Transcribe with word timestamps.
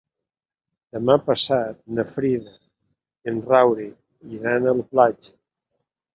Demà 0.95 1.17
passat 1.27 1.77
na 1.97 2.05
Frida 2.13 2.55
i 2.57 3.33
en 3.33 3.43
Rauric 3.53 4.33
iran 4.41 4.67
a 4.73 4.77
la 4.83 4.89
platja. 4.97 5.37